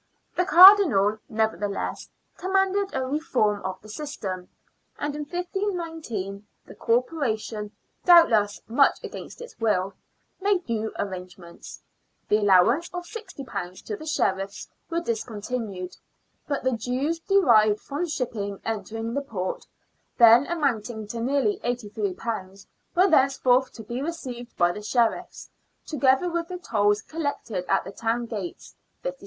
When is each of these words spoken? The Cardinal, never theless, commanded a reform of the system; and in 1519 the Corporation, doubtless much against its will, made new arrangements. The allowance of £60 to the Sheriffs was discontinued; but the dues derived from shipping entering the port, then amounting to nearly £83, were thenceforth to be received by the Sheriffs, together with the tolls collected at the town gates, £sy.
The 0.35 0.45
Cardinal, 0.45 1.19
never 1.29 1.55
theless, 1.55 2.09
commanded 2.35 2.89
a 2.91 3.05
reform 3.05 3.61
of 3.63 3.79
the 3.83 3.87
system; 3.87 4.49
and 4.97 5.15
in 5.15 5.25
1519 5.25 6.47
the 6.65 6.73
Corporation, 6.73 7.69
doubtless 8.03 8.63
much 8.67 8.97
against 9.03 9.41
its 9.41 9.59
will, 9.59 9.93
made 10.39 10.67
new 10.67 10.91
arrangements. 10.97 11.83
The 12.29 12.37
allowance 12.39 12.89
of 12.91 13.03
£60 13.03 13.85
to 13.85 13.95
the 13.95 14.07
Sheriffs 14.07 14.69
was 14.89 15.03
discontinued; 15.03 15.97
but 16.47 16.63
the 16.63 16.71
dues 16.71 17.19
derived 17.19 17.79
from 17.79 18.07
shipping 18.07 18.59
entering 18.65 19.13
the 19.13 19.21
port, 19.21 19.67
then 20.17 20.47
amounting 20.47 21.05
to 21.09 21.21
nearly 21.21 21.59
£83, 21.63 22.65
were 22.95 23.07
thenceforth 23.07 23.71
to 23.73 23.83
be 23.83 24.01
received 24.01 24.57
by 24.57 24.71
the 24.71 24.81
Sheriffs, 24.81 25.51
together 25.85 26.27
with 26.27 26.47
the 26.47 26.57
tolls 26.57 27.03
collected 27.03 27.65
at 27.71 27.83
the 27.83 27.91
town 27.91 28.25
gates, 28.25 28.75
£sy. 29.03 29.11